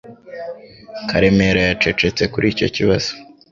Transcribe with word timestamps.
Karemera 1.09 1.61
yacecetse 1.69 2.23
kuri 2.33 2.45
icyo 2.53 2.67
kibazo 2.75 3.11